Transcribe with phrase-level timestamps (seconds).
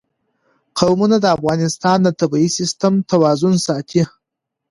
[0.79, 4.01] قومونه د افغانستان د طبعي سیسټم توازن ساتي.